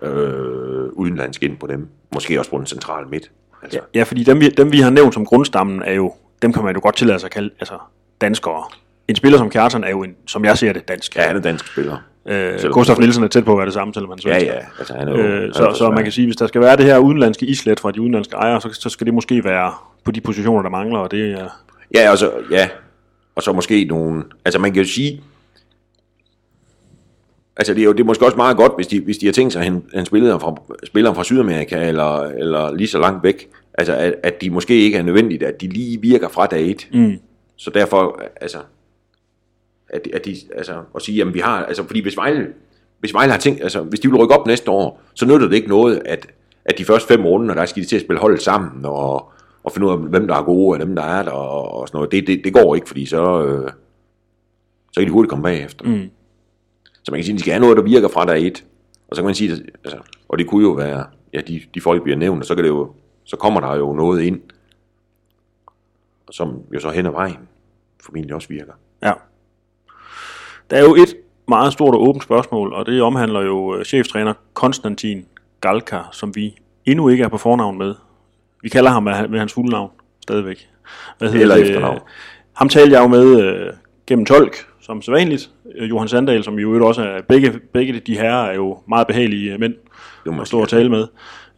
[0.01, 1.87] øh, udenlandsk ind på dem.
[2.13, 3.31] Måske også på den centrale midt.
[3.63, 3.79] Altså.
[3.95, 6.75] Ja, fordi dem vi, dem, vi har nævnt som grundstammen, er jo, dem kan man
[6.75, 7.73] jo godt tillade sig at kalde altså,
[8.21, 8.63] danskere.
[9.07, 11.15] En spiller som Kjartan er jo, en, som jeg ser det, dansk.
[11.15, 11.97] Ja, han er dansk spiller.
[12.25, 14.43] Øh, Selvom- Gustaf Nielsen er tæt på at være det samme, selvom han er Ja,
[14.53, 14.59] ja.
[14.79, 16.85] Altså, han er jo, Øh, så, så man kan sige, hvis der skal være det
[16.85, 19.73] her udenlandske islet fra de udenlandske ejere, så, så skal det måske være
[20.05, 21.47] på de positioner, der mangler, og det er...
[21.95, 22.69] Ja, og så, ja.
[23.39, 24.23] Og så måske nogle...
[24.45, 25.21] Altså man kan jo sige...
[27.57, 29.33] Altså det er jo det er måske også meget godt, hvis de, hvis de har
[29.33, 33.23] tænkt sig, at han, han spillede fra, spillere fra Sydamerika eller, eller lige så langt
[33.23, 33.49] væk.
[33.73, 36.87] Altså at, at de måske ikke er nødvendigt, at de lige virker fra dag et.
[36.93, 37.19] Mm.
[37.55, 38.57] Så derfor, altså...
[39.89, 41.65] At, at de, altså, at sige, jamen vi har...
[41.65, 42.47] Altså fordi hvis Vejle,
[42.99, 43.63] hvis Vejle har tænkt...
[43.63, 46.27] Altså hvis de vil rykke op næste år, så nytter det ikke noget, at,
[46.65, 49.31] at de første fem runder, der skal de til at spille hold sammen, og,
[49.63, 51.87] og finde ud af, hvem der er gode, og dem der er der, og, og
[51.87, 52.11] sådan noget.
[52.11, 53.71] Det, det, det går ikke, fordi så, øh,
[54.91, 55.85] så kan de hurtigt komme bagefter.
[55.85, 56.09] Mm.
[57.03, 58.65] Så man kan sige, at de skal have noget, der virker fra dag et.
[59.07, 61.81] Og så kan man sige, at, altså, og det kunne jo være, ja, de, de
[61.81, 62.91] folk bliver nævnt, og så, kan det jo,
[63.23, 64.41] så kommer der jo noget ind,
[66.31, 67.37] som jo så hen ad vejen
[68.03, 68.73] formentlig også virker.
[69.03, 69.13] Ja.
[70.69, 71.15] Der er jo et
[71.47, 75.25] meget stort og åbent spørgsmål, og det omhandler jo øh, cheftræner Konstantin
[75.61, 77.95] Galka, som vi endnu ikke er på fornavn med.
[78.61, 79.91] Vi kalder ham med, hans fulde navn
[80.21, 80.69] stadigvæk.
[81.17, 81.67] Hvad hedder Eller det?
[81.67, 81.99] efternavn.
[82.55, 83.73] Ham talte jeg jo med øh,
[84.07, 85.49] gennem tolk, som sædvanligt.
[85.75, 89.57] Øh, Johan Sandal, som jo også er, begge, begge de herrer er jo meget behagelige
[89.57, 89.73] mænd
[90.25, 91.07] man at stå og tale med.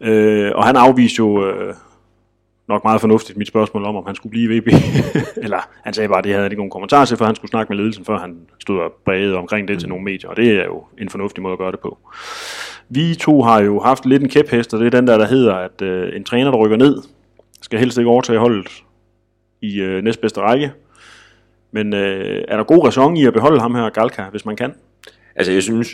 [0.02, 1.74] Øh, og han afviste jo øh,
[2.68, 4.68] nok meget fornuftigt mit spørgsmål om, om han skulle blive VB.
[5.46, 7.50] Eller han sagde bare, at det havde han ikke nogen kommentar til, for han skulle
[7.50, 9.80] snakke med ledelsen, før han stod og bagede omkring det mm.
[9.80, 10.30] til nogle medier.
[10.30, 11.98] Og det er jo en fornuftig måde at gøre det på.
[12.90, 15.56] Vi to har jo haft lidt en kæphest, og det er den der, der hedder,
[15.56, 17.02] at øh, en træner, der rykker ned,
[17.62, 18.84] skal helst ikke overtage holdet
[19.62, 20.72] i øh, næstbedste række.
[21.72, 24.74] Men øh, er der god ræson i at beholde ham her, Galka, hvis man kan?
[25.36, 25.90] Altså jeg synes,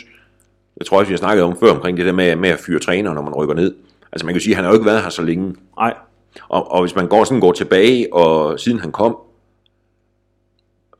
[0.76, 2.78] jeg tror også, vi har snakket om før omkring det der med, med at fyre
[2.78, 3.74] træner, når man rykker ned.
[4.12, 5.54] Altså man kan sige, at han har jo ikke været her så længe.
[5.78, 5.94] Nej,
[6.48, 9.16] Og, og hvis man går sådan går tilbage, og siden han kom,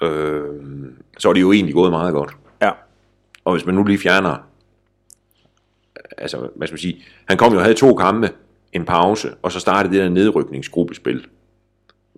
[0.03, 0.45] øh,
[1.19, 2.37] så er det jo egentlig gået meget godt.
[2.63, 2.71] ja.
[3.45, 4.37] Og hvis man nu lige fjerner,
[6.19, 8.31] altså, hvad skal man sige, han kom jo og havde to kampe,
[8.73, 11.27] en pause, og så startede det der nedrykningsgruppespil.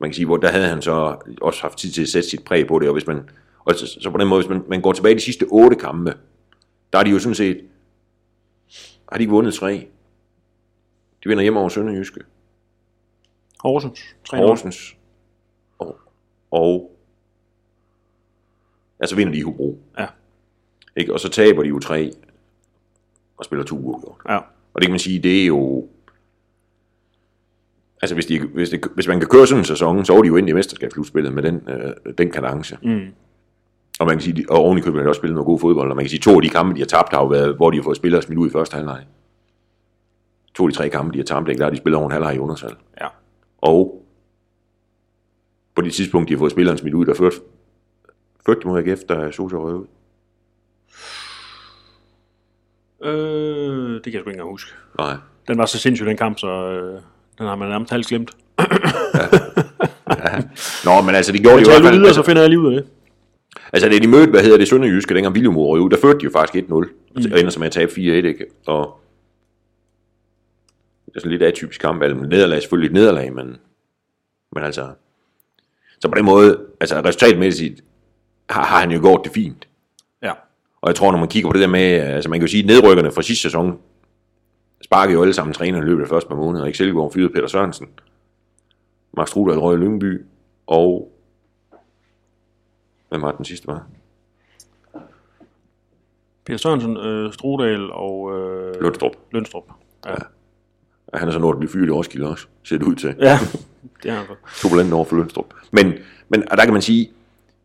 [0.01, 2.45] Man kan sige, hvor der havde han så også haft tid til at sætte sit
[2.45, 3.29] præg på det, og hvis man,
[3.65, 6.15] og så, så på den måde, hvis man, man går tilbage de sidste otte kampe,
[6.93, 7.61] der er de jo sådan set,
[9.09, 9.87] har de ikke vundet tre.
[11.25, 12.21] De vinder hjemme over Sønderjyske,
[13.63, 14.01] Horsens.
[14.29, 14.37] 3-0.
[14.37, 14.97] Horsens,
[15.79, 15.97] og,
[16.51, 16.97] og
[19.01, 19.79] altså vinder de i Hobro.
[19.99, 20.07] Ja.
[20.97, 21.13] Ikke?
[21.13, 22.11] Og så taber de jo tre,
[23.37, 24.17] og spiller to uafgjort.
[24.29, 24.37] Ja.
[24.75, 25.89] Og det kan man sige, det er jo...
[28.03, 30.29] Altså, hvis, de, hvis, det, hvis man kan køre sådan en sæson, så er de
[30.29, 32.79] jo ind i mesterskabsslutspillet med den, øh, den kadence.
[32.83, 33.07] Mm.
[34.01, 35.91] Og man kan sige, og oven i købet har de også spillet noget god fodbold,
[35.91, 37.71] og man kan sige, to af de kampe, de har tabt, har jo været, hvor
[37.71, 39.07] de har fået spillere smidt ud i første halvleg.
[40.55, 41.59] To af de tre kampe, de har tabt, ikke?
[41.59, 42.77] der har de spillet over en halvleg i undertal.
[43.01, 43.07] Ja.
[43.63, 44.05] Og
[45.75, 47.37] på det tidspunkt, de har fået spilleren smidt ud, der førte,
[48.47, 49.87] førte de mod AGF, der Sosa røg ud.
[53.05, 54.71] Øh, det kan jeg sgu ikke engang huske.
[54.99, 55.17] Nej.
[55.49, 57.01] Den var så sindssyg, den kamp, så øh,
[57.39, 58.31] den har man nærmest halvt glemt.
[60.85, 61.93] Nå, men altså, det gjorde de Jeg jo i hvert fald.
[61.95, 62.91] videre, Altså, så finder jeg lige ud af det.
[63.73, 66.25] altså, da de mødte, hvad hedder det, Sønderjyske, dengang William røg ud, der førte de
[66.25, 66.69] jo faktisk 1-0.
[66.69, 67.33] Mm.
[67.33, 68.47] Og ender som at tabe 4-1, ikke?
[68.67, 69.00] Og
[71.11, 72.03] det er sådan lidt atypisk kamp.
[72.03, 73.57] Altså, nederlag er selvfølgelig et nederlag, men,
[74.53, 74.93] men altså...
[76.01, 77.85] Så på den måde, altså resultatmæssigt,
[78.51, 79.69] har, har han jo gjort det fint.
[80.23, 80.33] Ja.
[80.81, 82.67] Og jeg tror, når man kigger på det der med, altså man kan jo sige,
[82.67, 83.79] nedrykkerne fra sidste sæson,
[84.85, 86.67] sparkede jo alle sammen træneren i løbet af første par måneder.
[86.67, 87.89] Ikke Silkeborg fyrede Peter Sørensen,
[89.13, 90.25] Max Strudal røg Lyngby,
[90.67, 91.13] og
[93.09, 93.87] hvem var den sidste var?
[96.45, 99.13] Peter Sørensen, øh, Strudal og øh, Lundstrup.
[99.33, 99.65] Lønstrup.
[100.07, 100.15] Ja.
[101.13, 103.15] Og han er så nået at blive fyret i Roskilde også, ser det ud til.
[103.21, 103.39] ja,
[104.03, 104.61] det har han så.
[104.61, 105.55] Turbulent over for Lønstrup.
[105.71, 105.93] Men,
[106.29, 107.11] men og der kan man sige,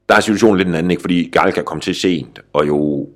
[0.10, 1.02] der er situationen lidt en anden, ikke?
[1.02, 3.08] fordi Galka kom til sent, og jo,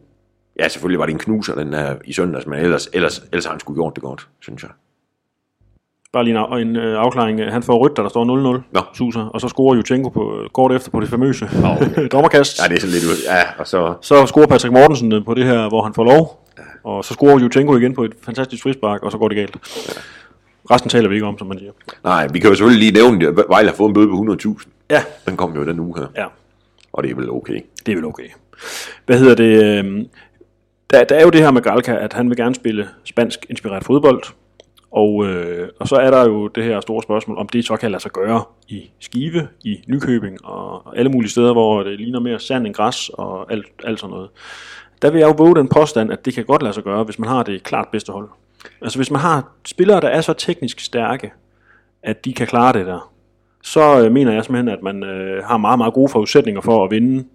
[0.60, 3.52] ja selvfølgelig var det en knuser den her i søndags, men ellers, ellers, ellers har
[3.52, 4.72] han skulle gjort det godt, synes jeg.
[6.14, 7.52] Bare lige en, en øh, afklaring.
[7.52, 8.62] Han får rødt, der står 0-0.
[8.72, 8.82] Nå.
[8.94, 11.50] Suser, og så scorer Jutjenko på, kort efter på det famøse
[12.12, 12.60] dommerkast.
[12.62, 13.18] Ja, det er sådan lidt ud.
[13.28, 13.94] Ja, og så...
[14.02, 16.46] Så scorer Patrick Mortensen øh, på det her, hvor han får lov.
[16.84, 19.58] Og så scorer Jutjenko igen på et fantastisk frispark, og så går det galt.
[20.72, 21.72] Resten taler vi ikke om, som man siger.
[22.04, 24.14] Nej, vi kan jo selvfølgelig lige nævne, at Vejle har fået en bøde på
[24.60, 24.68] 100.000.
[24.90, 25.04] Ja.
[25.28, 26.26] Den kom jo den uge her, Ja,
[26.94, 27.62] og det er vel okay.
[27.86, 28.28] det er vel okay.
[29.06, 29.64] Hvad hedder det?
[29.86, 30.06] øh,
[30.90, 33.84] Der, der er jo det her med Galka, at han vil gerne spille spansk inspireret
[33.86, 34.24] fodbold.
[34.92, 37.92] Og, øh, og så er der jo det her store spørgsmål, om det så kan
[37.92, 42.40] lade sig gøre i Skive, i Nykøbing og alle mulige steder, hvor det ligner mere
[42.40, 44.30] sand end græs og alt, alt sådan noget.
[45.02, 47.20] Der vil jeg jo våge den påstand, at det kan godt lade sig gøre, hvis
[47.20, 48.30] man har det klart bedste hold.
[48.82, 51.32] Altså hvis man har spillere, der er så teknisk stærke,
[52.04, 53.12] at de kan klare det der,
[53.64, 56.92] så øh, mener jeg simpelthen, at man øh, har meget, meget gode forudsætninger for at
[56.92, 57.26] vinde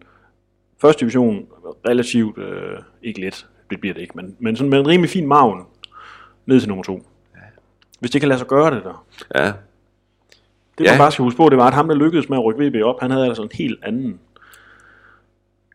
[0.80, 1.46] første division
[1.88, 5.26] relativt, øh, ikke let, det bliver det ikke, men, men sådan med en rimelig fin
[5.26, 5.60] maven
[6.46, 7.02] ned til nummer to.
[8.00, 9.04] Hvis det kan lade sig gøre det der.
[9.34, 9.52] Ja,
[10.78, 10.90] Det Ja.
[10.92, 12.84] man bare skal huske på, det var, at ham, der lykkedes med at rykke VB
[12.84, 14.20] op, han havde altså en helt anden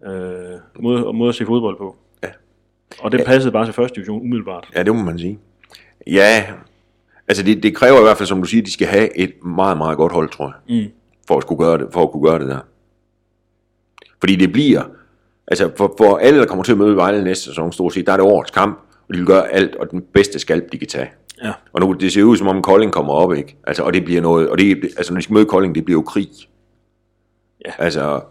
[0.06, 1.96] øh, måde, måde at se fodbold på.
[2.24, 2.30] Ja.
[3.00, 4.70] Og det passede bare til første division umiddelbart.
[4.76, 5.40] ja det må man sige.
[6.08, 6.46] Ja,
[7.28, 9.78] altså det, det kræver i hvert fald, som du siger, de skal have et meget,
[9.78, 10.84] meget godt hold, tror jeg.
[10.84, 10.92] Mm.
[11.28, 12.60] For at, skulle gøre det, for at kunne gøre det der.
[14.20, 14.84] Fordi det bliver,
[15.48, 18.14] altså for, for alle, der kommer til at møde Vejle næste sæson, stort set, der
[18.14, 20.88] er det årets kamp, og de vil gøre alt, og den bedste skalp, de kan
[20.88, 21.12] tage.
[21.44, 21.52] Ja.
[21.74, 23.58] Og nu, det ser ud som om Kolding kommer op, ikke?
[23.68, 25.98] Altså, og det bliver noget, og det, altså når de skal møde Kolding, det bliver
[25.98, 26.30] jo krig.
[27.66, 27.72] Ja.
[27.78, 28.22] Altså,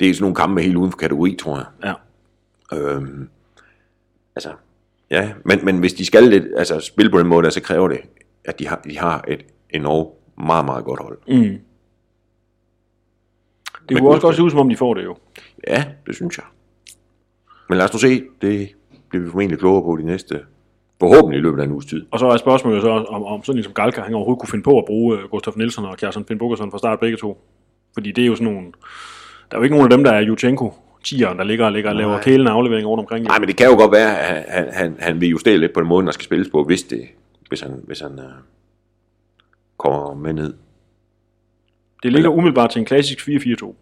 [0.00, 1.66] det er sådan nogle kampe helt uden for kategori, tror jeg.
[1.84, 1.94] Ja.
[2.78, 3.28] Øhm,
[4.36, 4.52] altså,
[5.10, 7.88] ja, men, men hvis de skal lidt, altså, spille på den måde, der, så kræver
[7.88, 8.00] det,
[8.44, 10.08] at de har, de har et enormt
[10.38, 11.18] meget, meget godt hold.
[11.28, 11.58] Mm.
[13.88, 15.16] Det kunne også godt se ud, som om de får det jo.
[15.66, 16.46] Ja, det synes jeg.
[17.68, 18.68] Men lad os nu se, det
[19.08, 20.40] bliver vi formentlig klogere på de næste,
[21.00, 22.06] forhåbentlig i løbet af en uges tid.
[22.10, 24.62] Og så er spørgsmålet så, om, om sådan en som Galka, han overhovedet kunne finde
[24.62, 27.44] på at bruge uh, Gustaf Nielsen og Kjærsen Finn Bukkerson fra start begge to.
[27.94, 28.72] Fordi det er jo sådan nogle...
[29.50, 31.90] Der er jo ikke nogen af dem, der er Jutjenko, tieren, der ligger og, ligger
[31.90, 32.22] og laver Nej.
[32.22, 33.24] kælende aflevering rundt omkring.
[33.24, 35.80] Nej, men det kan jo godt være, at han, han, han vil justere lidt på
[35.80, 37.08] den måde, der skal spilles på, hvis, det,
[37.48, 38.24] hvis han, hvis han uh,
[39.76, 40.54] kommer med ned.
[42.02, 43.74] Det ligger umiddelbart til en klassisk 4-4-2.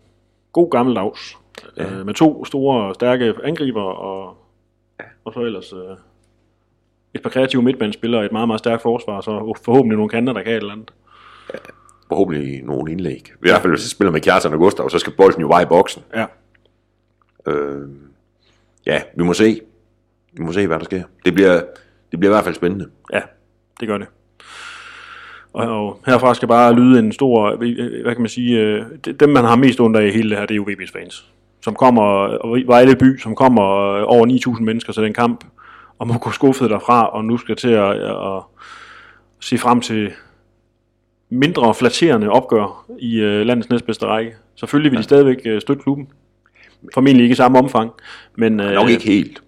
[0.52, 1.36] God gammeldags.
[1.76, 1.84] Ja.
[1.84, 1.98] Ja.
[1.98, 4.36] Øh, med to store, stærke angriber, og,
[5.00, 5.04] ja.
[5.24, 5.96] og så ellers øh,
[7.14, 10.42] et par kreative midtbanespillere, et meget, meget stærkt forsvar, og så forhåbentlig nogle kanter, der
[10.42, 10.92] kan et eller andet.
[12.08, 13.32] Forhåbentlig nogle indlæg.
[13.34, 15.62] I hvert fald, hvis jeg spiller med Kjartan og Gustav, så skal bolden jo bare
[15.62, 16.02] i boksen.
[16.14, 16.26] Ja.
[17.46, 17.88] Øh,
[18.86, 19.60] ja, vi må se.
[20.32, 21.02] Vi må se, hvad der sker.
[21.24, 21.60] Det bliver,
[22.10, 22.86] det bliver i hvert fald spændende.
[23.12, 23.20] Ja,
[23.80, 24.06] det gør det.
[25.52, 27.56] Og, og herfra skal bare lyde en stor,
[28.02, 28.84] hvad kan man sige, øh,
[29.20, 31.32] dem man har mest af i hele det her, det er jo VB's fans.
[31.64, 33.62] som kommer, og Vejle by, som kommer
[34.02, 35.44] over 9.000 mennesker til den kamp,
[35.98, 38.42] og må gå skuffet derfra, og nu skal til at, at, at
[39.40, 40.12] se frem til
[41.28, 44.36] mindre flatterende opgør i uh, landets næstbedste række.
[44.54, 44.98] Selvfølgelig vil ja.
[44.98, 46.08] de stadigvæk uh, støtte klubben.
[46.94, 47.90] Formentlig ikke i samme omfang,
[48.36, 49.42] men, uh, Nok ikke helt.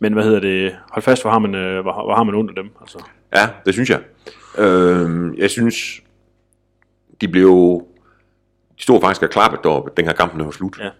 [0.00, 2.54] men hvad hedder det, hold fast, hvor har man, uh, hvor, hvor har man under
[2.54, 2.70] dem.
[2.80, 2.98] Altså.
[3.34, 4.00] Ja, det synes jeg.
[4.58, 6.02] Øh, jeg synes,
[7.20, 7.82] de blev...
[8.78, 10.78] De stod faktisk og klappet deroppe, den her kampen var slut.
[10.80, 10.90] Ja.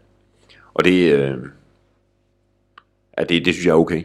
[0.75, 1.39] Og det, øh,
[3.19, 4.03] ja, det, det synes jeg er okay,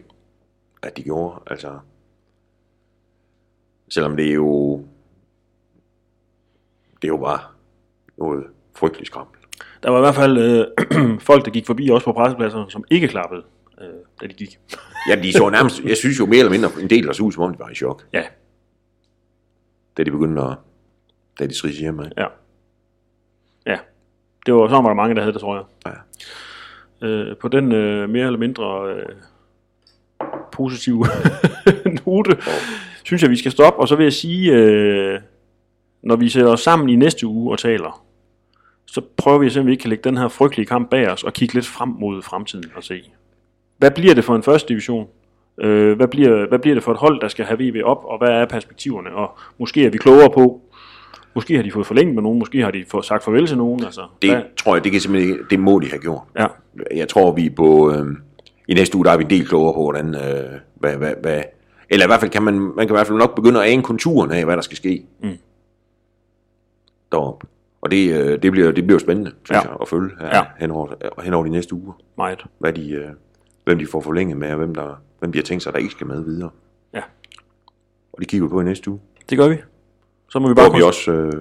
[0.84, 1.40] at de gjorde.
[1.48, 1.80] Altså,
[3.90, 4.84] selvom det er jo,
[7.02, 7.40] det er jo bare
[8.18, 8.44] noget
[8.76, 9.36] frygteligt skrammel.
[9.84, 13.08] Der var i hvert fald øh, folk, der gik forbi også på pressepladserne, som ikke
[13.08, 13.44] klappede,
[13.82, 13.88] øh,
[14.22, 14.60] da de gik.
[15.10, 17.32] Ja, de så nærmest, jeg synes jo mere eller mindre, en del der så ud,
[17.32, 18.24] som om de var i chok, Ja,
[19.98, 20.56] da de begyndte at,
[21.40, 22.12] da de strid hjemme.
[22.18, 22.26] ja.
[23.66, 23.78] Ja,
[24.46, 25.94] det var, så var der mange, der havde det, tror jeg.
[27.02, 27.08] Ja.
[27.08, 29.06] Øh, på den øh, mere eller mindre øh,
[30.52, 31.06] positive
[32.06, 32.38] note,
[33.04, 33.80] synes jeg, vi skal stoppe.
[33.80, 35.20] Og så vil jeg sige, øh,
[36.04, 38.04] når vi sætter os sammen i næste uge og taler,
[38.86, 41.10] så prøver vi at se, om vi ikke kan lægge den her frygtelige kamp bag
[41.12, 43.02] os og kigge lidt frem mod fremtiden og se.
[43.78, 45.08] Hvad bliver det for en første division?
[45.62, 48.18] Øh, hvad, bliver, hvad bliver det for et hold, der skal have VB op, og
[48.18, 49.16] hvad er perspektiverne?
[49.16, 50.62] Og måske er vi klogere på,
[51.36, 53.84] måske har de fået forlænget med nogen, måske har de fået sagt farvel til nogen.
[53.84, 56.22] Altså, Det hvad, tror jeg, det kan simpelthen det må de have gjort.
[56.40, 56.48] ja,
[56.96, 58.06] Jeg tror, vi på, øh,
[58.68, 61.42] i næste uge, der er vi en del klogere på, hvordan, øh, hvad, hvad, hvad,
[61.90, 63.84] eller i hvert fald kan man, man kan i hvert fald nok begynde at ane
[63.84, 65.04] konturen af, hvad der skal ske.
[65.24, 65.30] Mm.
[67.12, 67.48] Deroppe.
[67.82, 69.70] Og det, øh, det, bliver, det bliver spændende, synes Ja.
[69.70, 70.44] jeg, at følge her, Ja.
[70.60, 71.94] hen, over, hen over de næste uger.
[72.18, 72.44] meget.
[72.60, 73.10] Hvad de, øh,
[73.66, 75.92] hvem de får forlænget med, og hvem, der, hvem de har tænkt sig, der ikke
[75.92, 76.50] skal med videre.
[76.94, 77.02] Ja.
[78.14, 79.00] Og de kigger vi på i næste uge.
[79.30, 79.58] Det gør vi.
[80.30, 81.34] Så må vi bare Hvor vi også øh,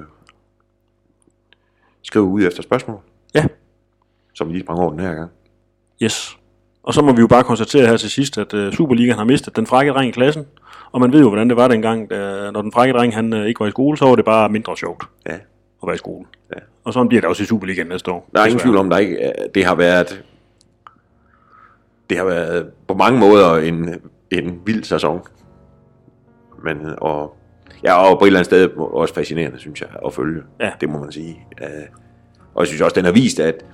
[2.02, 3.00] skriver ud efter spørgsmål,
[3.34, 3.46] Ja,
[4.34, 5.30] som vi lige sprang over den her gang.
[6.02, 6.36] yes.
[6.82, 9.56] Og så må vi jo bare konstatere her til sidst, at uh, Superligaen har mistet
[9.56, 10.46] den frække dreng i klassen.
[10.92, 13.38] Og man ved jo, hvordan det var dengang, da, når den frække dreng han, uh,
[13.46, 15.38] ikke var i skole, så var det bare mindre sjovt Ja.
[15.82, 16.26] At være i skole.
[16.54, 16.60] Ja.
[16.84, 18.28] Og sådan bliver det også i Superligaen næste år.
[18.34, 20.24] Der er ingen tvivl om, der ikke, øh, det har været,
[22.10, 23.94] det har været på mange måder en,
[24.30, 25.20] en vild sæson.
[26.64, 27.36] Men, og,
[27.84, 30.42] ja, og på et eller andet sted også fascinerende, synes jeg, at følge.
[30.60, 30.72] Ja.
[30.80, 31.46] Det må man sige.
[31.62, 31.68] Øh,
[32.54, 33.64] Og jeg synes også, den har vist, at,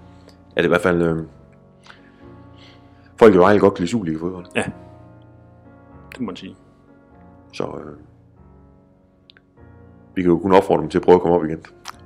[0.57, 1.19] at i hvert fald øh,
[3.17, 4.47] folk i Vejle godt kan lide Superliga-fodbold.
[4.57, 4.63] Ja,
[6.13, 6.57] det må man sige.
[7.53, 7.97] Så øh,
[10.15, 11.63] vi kan jo kun opfordre dem til at prøve at komme op igen.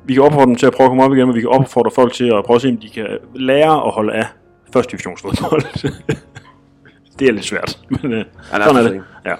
[0.08, 1.90] Vi kan opfordre dem til at prøve at komme op igen, og vi kan opfordre
[1.94, 4.26] folk til at prøve at se, om de kan lære at holde af
[4.72, 5.62] første divisionsfodbold.
[7.18, 9.02] det er lidt svært, men uh, er sådan er det.
[9.26, 9.34] Ja.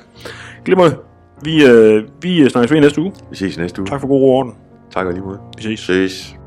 [0.65, 0.97] Glimrende.
[1.43, 3.13] Vi, øh, vi snakkes ved næste uge.
[3.31, 3.87] Vi ses næste uge.
[3.87, 4.55] Tak for god orden.
[4.91, 5.39] Tak og lige måde.
[5.57, 5.81] Vi ses.
[5.81, 6.38] Ses.